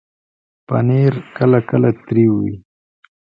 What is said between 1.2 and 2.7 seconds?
کله کله تریو وي.